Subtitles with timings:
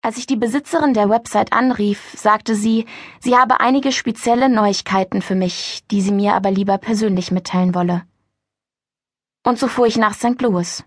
[0.00, 2.86] Als ich die Besitzerin der Website anrief, sagte sie,
[3.18, 8.02] sie habe einige spezielle Neuigkeiten für mich, die sie mir aber lieber persönlich mitteilen wolle.
[9.44, 10.40] Und so fuhr ich nach St.
[10.40, 10.84] Louis.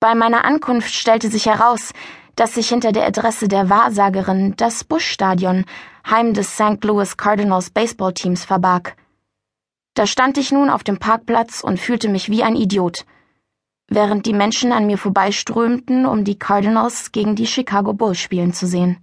[0.00, 1.92] Bei meiner Ankunft stellte sich heraus,
[2.36, 5.66] dass sich hinter der Adresse der Wahrsagerin das Bush-Stadion,
[6.08, 6.82] Heim des St.
[6.84, 8.96] Louis Cardinals Baseballteams, verbarg.
[9.92, 13.04] Da stand ich nun auf dem Parkplatz und fühlte mich wie ein Idiot–
[13.88, 18.66] während die Menschen an mir vorbeiströmten, um die Cardinals gegen die Chicago Bulls spielen zu
[18.66, 18.98] sehen.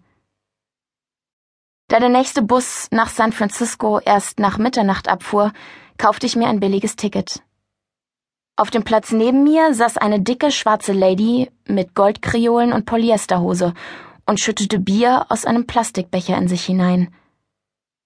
[1.87, 5.51] Da der nächste Bus nach San Francisco erst nach Mitternacht abfuhr,
[5.97, 7.43] kaufte ich mir ein billiges Ticket.
[8.55, 13.73] Auf dem Platz neben mir saß eine dicke schwarze Lady mit Goldkriolen und Polyesterhose
[14.25, 17.13] und schüttete Bier aus einem Plastikbecher in sich hinein.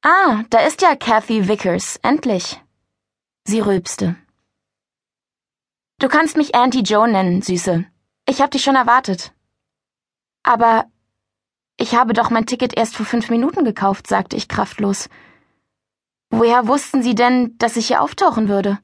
[0.01, 2.61] Ah, da ist ja Kathy Vickers, endlich.
[3.47, 4.15] Sie rülpste.
[5.97, 7.85] Du kannst mich Auntie Joe nennen, Süße.
[8.27, 9.33] Ich hab dich schon erwartet.
[10.43, 10.85] Aber
[11.77, 15.09] ich habe doch mein Ticket erst vor fünf Minuten gekauft, sagte ich kraftlos.
[16.29, 18.79] Woher wussten Sie denn, dass ich hier auftauchen würde?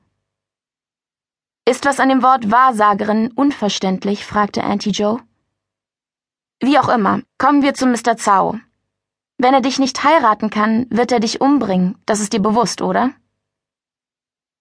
[1.65, 4.25] Ist was an dem Wort Wahrsagerin unverständlich?
[4.25, 5.21] fragte Auntie Joe.
[6.61, 8.15] Wie auch immer, kommen wir zu Mr.
[8.17, 8.59] Zhao.
[9.37, 13.11] Wenn er dich nicht heiraten kann, wird er dich umbringen, das ist dir bewusst, oder?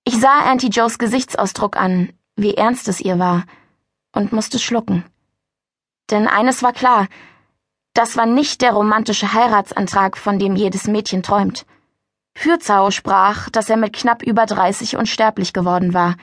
[0.04, 3.44] Ich sah Auntie Joes Gesichtsausdruck an, wie ernst es ihr war,
[4.12, 5.05] und musste schlucken.
[6.10, 7.06] Denn eines war klar,
[7.94, 11.66] das war nicht der romantische Heiratsantrag, von dem jedes Mädchen träumt.
[12.34, 16.16] Fürzau sprach, dass er mit knapp über 30 unsterblich geworden war.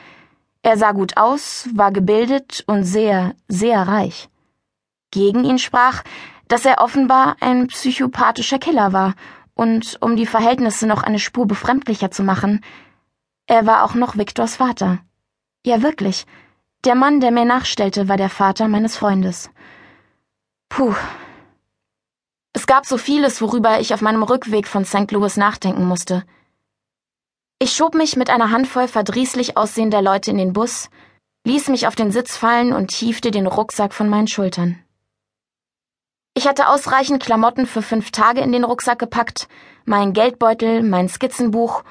[0.62, 4.30] Er sah gut aus, war gebildet und sehr, sehr reich.
[5.12, 6.04] Gegen ihn sprach,
[6.48, 9.14] dass er offenbar ein psychopathischer Killer war,
[9.54, 12.64] und um die Verhältnisse noch eine Spur befremdlicher zu machen,
[13.48, 15.00] er war auch noch Viktors Vater.
[15.68, 16.26] Ja, wirklich.
[16.86, 19.50] Der Mann, der mir nachstellte, war der Vater meines Freundes.
[20.70, 20.96] Puh.
[22.54, 25.12] Es gab so vieles, worüber ich auf meinem Rückweg von St.
[25.12, 26.24] Louis nachdenken musste.
[27.60, 30.90] Ich schob mich mit einer Handvoll verdrießlich aussehender Leute in den Bus,
[31.44, 34.82] ließ mich auf den Sitz fallen und hiefte den Rucksack von meinen Schultern.
[36.34, 39.50] Ich hatte ausreichend Klamotten für fünf Tage in den Rucksack gepackt,
[39.84, 41.84] mein Geldbeutel, mein Skizzenbuch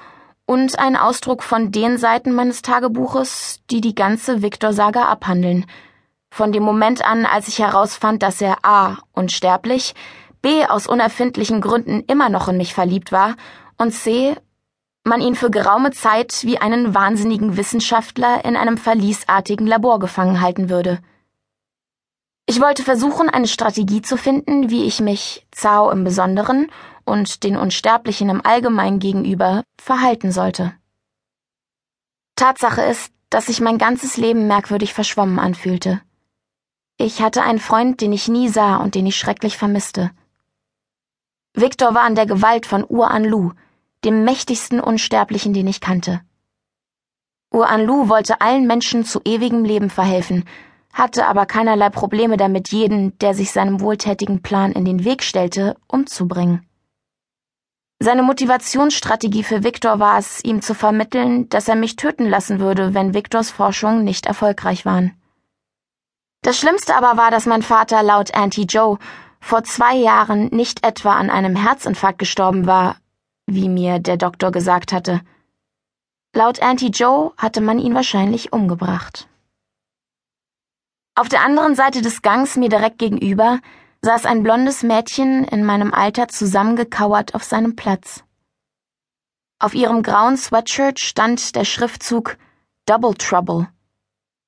[0.46, 5.66] und ein Ausdruck von den Seiten meines Tagebuches, die die ganze Victor-Saga abhandeln.
[6.30, 8.98] Von dem Moment an, als ich herausfand, dass er A.
[9.12, 9.94] unsterblich,
[10.42, 10.64] B.
[10.64, 13.34] aus unerfindlichen Gründen immer noch in mich verliebt war
[13.76, 14.36] und C.
[15.02, 20.68] man ihn für geraume Zeit wie einen wahnsinnigen Wissenschaftler in einem verliesartigen Labor gefangen halten
[20.70, 21.00] würde.
[22.48, 26.70] Ich wollte versuchen, eine Strategie zu finden, wie ich mich, Zao im Besonderen
[27.04, 30.72] und den Unsterblichen im Allgemeinen gegenüber verhalten sollte.
[32.36, 36.00] Tatsache ist, dass sich mein ganzes Leben merkwürdig verschwommen anfühlte.
[36.98, 40.12] Ich hatte einen Freund, den ich nie sah und den ich schrecklich vermisste.
[41.52, 43.52] Victor war an der Gewalt von Uran Lu,
[44.04, 46.20] dem mächtigsten Unsterblichen, den ich kannte.
[47.50, 50.44] Uran Lu wollte allen Menschen zu ewigem Leben verhelfen,
[50.96, 55.76] hatte aber keinerlei Probleme damit, jeden, der sich seinem wohltätigen Plan in den Weg stellte,
[55.86, 56.66] umzubringen.
[57.98, 62.94] Seine Motivationsstrategie für Victor war es, ihm zu vermitteln, dass er mich töten lassen würde,
[62.94, 65.12] wenn Victors Forschungen nicht erfolgreich waren.
[66.42, 68.98] Das Schlimmste aber war, dass mein Vater laut Auntie Joe
[69.40, 72.96] vor zwei Jahren nicht etwa an einem Herzinfarkt gestorben war,
[73.46, 75.20] wie mir der Doktor gesagt hatte.
[76.34, 79.28] Laut Auntie Joe hatte man ihn wahrscheinlich umgebracht.
[81.18, 83.60] Auf der anderen Seite des Gangs mir direkt gegenüber
[84.02, 88.22] saß ein blondes Mädchen in meinem Alter zusammengekauert auf seinem Platz.
[89.58, 92.36] Auf ihrem grauen Sweatshirt stand der Schriftzug
[92.84, 93.66] Double Trouble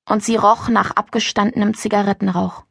[0.07, 2.65] und sie roch nach abgestandenem Zigarettenrauch.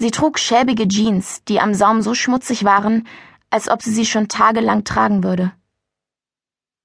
[0.00, 3.06] Sie trug schäbige Jeans, die am Saum so schmutzig waren,
[3.50, 5.52] als ob sie sie schon tagelang tragen würde.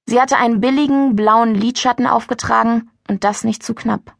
[0.06, 4.17] Sie hatte einen billigen blauen Lidschatten aufgetragen und das nicht zu knapp.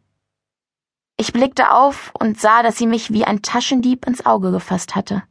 [1.20, 5.24] Ich blickte auf und sah, dass sie mich wie ein Taschendieb ins Auge gefasst hatte.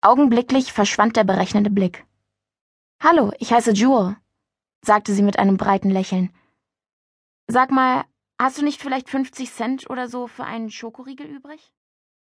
[0.00, 2.04] Augenblicklich verschwand der berechnende Blick.
[3.00, 4.16] Hallo, ich heiße Jewel,
[4.84, 6.34] sagte sie mit einem breiten Lächeln.
[7.46, 8.04] Sag mal,
[8.40, 11.72] hast du nicht vielleicht 50 Cent oder so für einen Schokoriegel übrig?